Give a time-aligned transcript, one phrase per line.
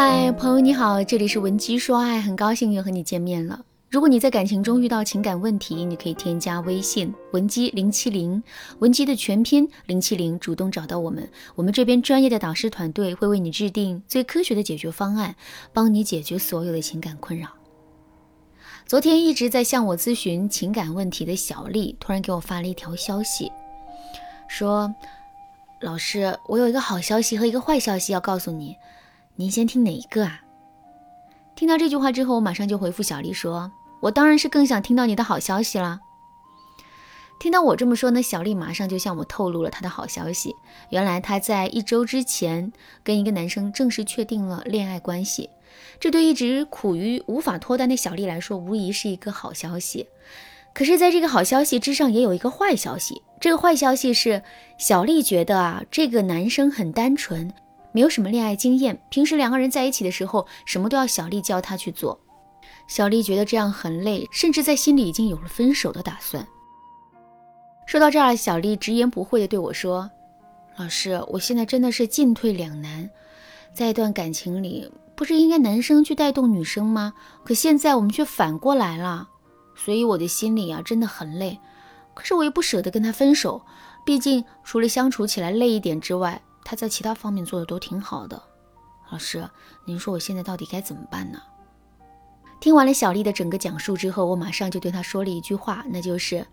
[0.00, 3.64] 嗨，朋友你好，这里是文姬说爱，很高兴又和你见面了。
[3.90, 8.40] 如果你在感情中遇到情感问题，你可以添加微信文姬零七零，
[8.78, 15.34] 文姬的全拼零七零，主动找到我们，我们这边专业的导师团队会为你制定最科学的解决方案，
[15.72, 17.48] 帮你解决所有的情感困扰。
[18.86, 23.50] 昨天一直在向我咨询情感问题的小丽，突然给我发了一条消息，
[24.46, 24.94] 说
[25.82, 28.76] ：“老师，我有一个好消息和一个坏消息要告诉你。”
[29.40, 30.42] 您先听哪一个啊？
[31.54, 33.70] 听到这句话之后，我马上就回复小丽说
[34.02, 36.00] ：“我当然是更想听到你的好消息啦。”
[37.38, 40.56] 听到我这么说呢，小丽马上就向我透露了她的好消息。
[40.90, 42.72] 原来她在一周之前
[43.04, 45.48] 跟一个男生正式确定了恋爱关系，
[46.00, 50.08] 这对一直苦于无法脱单的小丽来说，无疑是一个好消息。
[50.74, 53.22] 可是，在这个好消息之上，也有一个坏消息。
[53.40, 54.42] 这个坏消息是，
[54.78, 57.54] 小丽觉得啊，这个男生很单纯。
[57.98, 62.20] 没有什么恋爱经验，平时两个人在一起的时候，什么都要小丽教他去做。
[62.86, 66.46] 小丽觉得这样很累，甚至在心里已经有了分手的打算。
[67.88, 70.08] 说到这儿，小丽直言不讳地对我说
[70.78, 73.10] ：“老师，我现在真的是进退两难，
[73.74, 77.14] 在一段感情里，不是应该男生去带动女生吗？
[77.42, 79.28] 可现在我们却反过来了，
[79.74, 81.58] 所以我的心里啊真的很累。
[82.14, 83.60] 可是我又不舍得跟他分手，
[84.04, 86.40] 毕竟除了相处起来累一点之外。”
[86.70, 88.42] 他在其他方面做的都挺好的，
[89.10, 89.48] 老师，
[89.86, 91.40] 您说我现在到底该怎么办呢？
[92.60, 96.46] 听完了小丽的整个讲述之后，我马上就对她说了一句话，那就是：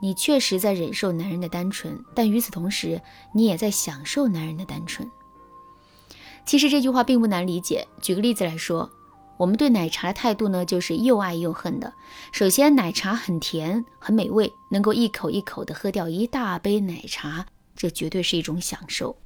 [0.00, 3.00] 你确实在忍受男人的单纯，但与此同时，
[3.32, 5.08] 你也在享受男人的单纯。
[6.44, 7.86] 其实这句话并不难理解。
[8.00, 8.90] 举个例子来说，
[9.36, 11.92] 我们对奶茶的态度呢，就是又爱又恨的。
[12.32, 17.46] 首先，奶茶很甜，很美味，能够一口一口的喝掉一大杯奶茶，
[17.76, 19.16] 这绝对是一种享受。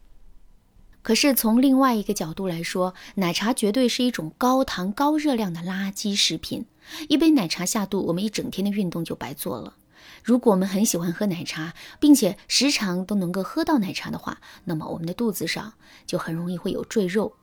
[1.07, 6.67] 可是从另外一个角度来说，奶茶绝对是一种高糖高热量的垃圾食品。
[7.09, 9.77] 一杯奶茶下肚，我们一整天的运动就白做了。
[10.25, 15.75] 如果我们很喜欢喝奶茶，并且时常都能够喝到奶茶的话，那么我们的肚子上
[16.09, 17.35] 就很容易会有赘肉。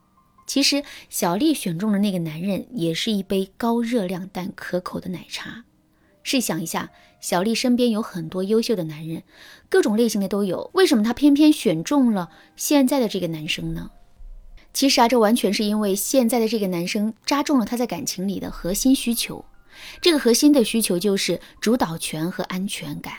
[0.46, 5.64] 其实小丽选中的那个男人，也是一杯高热量但可口的奶茶。
[6.24, 6.90] 试想一下，
[7.22, 9.24] 小丽身边有很多优秀的男人，
[9.70, 13.92] 各种类型的都有，为什么她偏偏选中了现在的这个男生呢？
[14.74, 19.46] 其实啊，这完全是因为现在的这个男生扎中了她在感情里的核心需求。
[20.02, 23.14] 这个核心的需求就是主导权和安全感。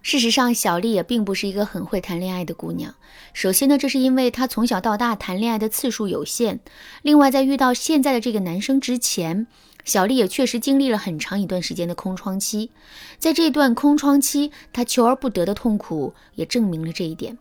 [0.00, 2.94] 事实上，小丽也并不是一个很会谈恋爱的姑娘。
[3.34, 6.58] 首先呢，这是因为她从小到大谈恋爱的次数有限；
[7.02, 9.46] 另外，在遇到现在的这个男生之前，
[9.88, 12.70] 小丽也确实经历了很长一段时间的空窗期，
[13.18, 17.38] 在这段空窗期，她求而不得的痛苦也证明了这一点。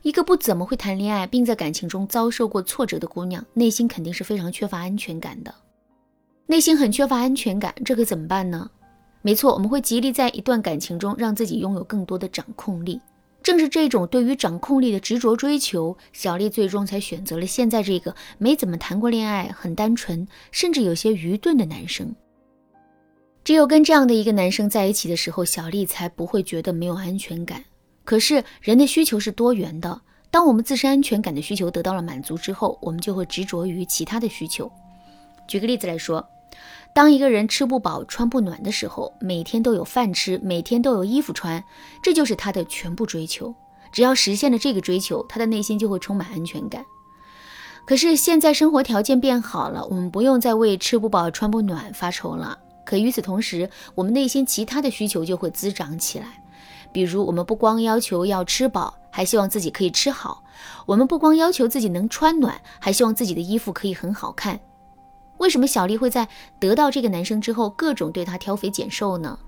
[0.00, 5.54] 一个不怎么会谈恋爱，并在感情中遭受过挫折的姑娘，内心肯定是非常缺乏安全感的。
[6.46, 8.70] 内心很缺乏安全感，这可怎么办呢？
[9.20, 12.98] 没错，我们会极力在一段感情中让自己拥有更多的掌控力。
[13.46, 22.12] 正是这种对于掌控力的执着追求，小丽最终才选择了现在这个没怎么谈过恋爱、很单纯，甚至有些愚钝的男生。
[23.44, 27.64] 只有跟这样的一个男生在一起的时候，小丽才不会觉得没有安全感。
[28.02, 34.68] 可是人的需求是多元的，当我们自身安全感的需求得到了满足之后，我们就会执着于其他的需求。
[35.46, 36.28] 举个例子来说。
[36.96, 41.62] 当一个人吃不饱穿不暖的时候，每天都有饭吃，每天都有衣服穿，
[42.02, 43.54] 这就是他的全部追求。
[43.92, 46.86] 只要实现了这个追求，他的内心就会充满安全感。
[47.84, 52.58] 可是现在生活条件变好了，我们不用再为吃不饱穿不暖发愁了。
[52.86, 56.42] 可与此同时，我们内心其他的需求就会滋长起来。
[56.92, 60.42] 比如，我们不光要求要吃饱，还希望自己可以吃好；
[60.86, 64.58] 我们不光要求自己能穿暖，还希望自己的衣服可以很好看。
[65.38, 69.38] 为什么小丽会在得到这个男生之后，各种对他挑肥拣瘦呢？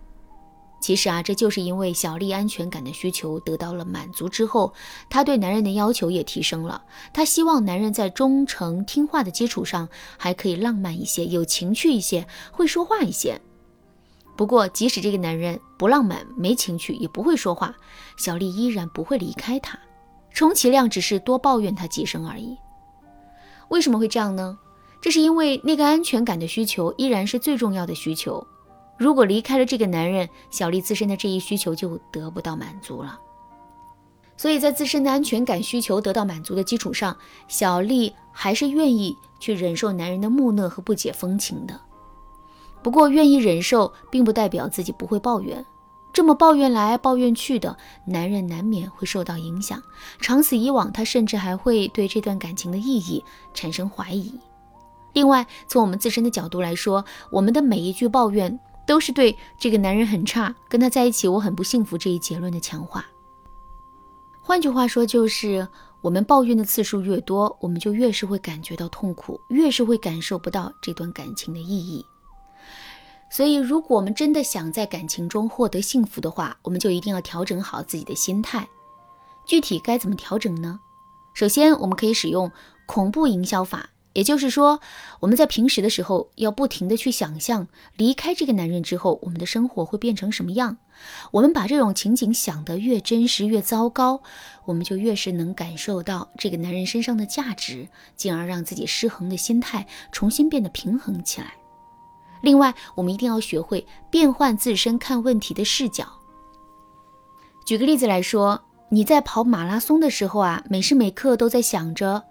[0.80, 4.72] 其实啊，这就是因为小丽安全感的需求得到了满足之后，
[5.10, 6.84] 她对男人的要求也提升了。
[7.12, 13.40] 她希望男人在忠诚听话的基础上，还可以浪漫一些，有情趣一些，会说话一些。
[14.36, 17.74] 不过，即使这个男人不浪漫、没情趣，也不会说话，
[18.16, 19.76] 小丽依然不会离开他，
[20.30, 22.56] 充其量只是多抱怨他几声而已。
[23.68, 24.56] 为什么会这样呢？
[25.00, 28.46] 这是因为那个安全感的需求依然是最重要的需求。
[28.98, 33.18] 如果离开了这个男人，小丽自身的这一需求就得不到满足了。
[34.36, 37.16] 所以在自身的安全感需求得到满足的基础上，
[37.48, 41.80] 小丽还是愿意去忍受男人的木讷和不解风情的。
[42.82, 45.64] 不过，愿意忍受并不代表自己不会抱怨。
[46.12, 49.82] 这么抱怨来抱怨去的，男人难免会受到影响。
[50.20, 53.24] 长此以往，他甚至还会对这段感情的意义
[53.54, 54.32] 产生怀疑。
[55.18, 58.56] 另外，从我们自身的角度来说，我们的每一句抱怨
[58.86, 63.04] 都是对这个男人很差，跟他在一起我很不幸福这一结论的强化。
[64.40, 65.66] 换句话说，就是
[66.02, 72.06] 我们抱怨的次数越多，我们就越是会感觉到痛苦，越是会感受不到这段感情的意义。
[73.28, 78.68] 所以，如果我们真的想在感情中获得幸福的话，我们就一定要调整好自己的心态。
[79.44, 80.78] 具体该怎么调整呢？
[81.34, 82.52] 首先，我们可以使用
[82.86, 83.90] 恐怖营销法。
[84.14, 84.80] 也就是说，
[85.20, 90.78] 我们在平时的时候要不停的去想象，离开这个男人之后，我们的生活会变成什么样。
[91.30, 94.20] 我们把这种情景想得越真实、越糟糕，
[94.64, 101.54] 我们就越是能感受到这个男人身上的价值，进而让自己失衡的心态重新变得平衡起来。
[102.40, 106.06] 另外，我们一定要学会变换自身看问题的视角。
[107.64, 112.24] 举个例子来说，你在跑马拉松的时候啊，每时每刻都在想着。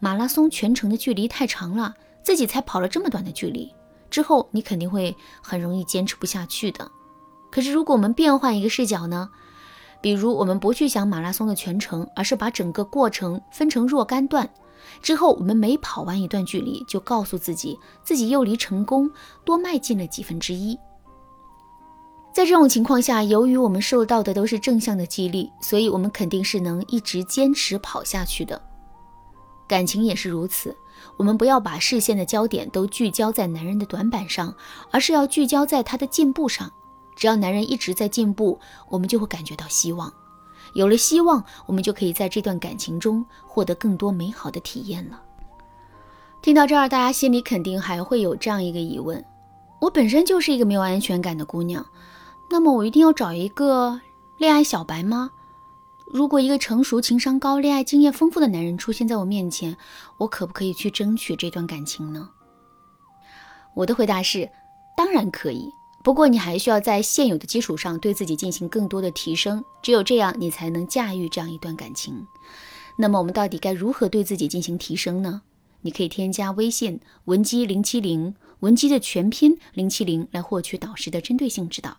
[0.00, 3.72] 马拉松全程的距离太长了，自己才跑了这么短的距离，
[4.10, 6.90] 之后你肯定会很容易坚持不下去的。
[7.50, 9.28] 可是如果我们变换一个视角呢？
[10.00, 14.48] 比如我们不去想马拉松的全程，而是把整个过程分成若干段，
[15.02, 19.10] 之后我们每跑完一段距离，就告诉自己，自己又离成功
[19.44, 20.78] 多迈进了几分之一。
[22.32, 28.67] 在这种情况下，由于我们受到的都是正向的激励，所以我们肯定是能一直坚持跑下去的。
[29.68, 30.74] 感情也是如此，
[31.16, 34.54] 我们不要把视线的焦点都聚焦在男人的短板上，
[34.90, 36.72] 而是要聚焦在他的进步上。
[37.14, 40.12] 只要男人一直在进步，我们就会感觉到希望。
[40.72, 45.20] 有了希望，我们就可以在这段感情中获得更多美好的体验了。
[46.40, 49.24] 听到这儿，大家心里肯定还会有这样一个疑问：
[49.80, 51.84] 我本身就是一个没有安全感的姑娘，
[52.48, 54.00] 那么我一定要找一个
[54.36, 55.30] 恋爱小白吗？
[56.10, 59.76] 如果一个成熟、情商高、恋爱经验丰富的男人出现在我面前，
[60.18, 62.30] 我可不可以去争取这段感情呢？
[63.74, 64.48] 我的回答是，
[64.96, 65.70] 当然可以。
[66.02, 72.26] 不过你还需要在现有的基础上对自己进行更多的提升，只有这样，你才能驾驭这样一段感情。
[72.96, 75.42] 那么我们到底该如何对自己进行提升呢？
[75.82, 81.98] 你可以添加微信文姬零七零，文姬的全拼零七零，来获取导师的针对性指导。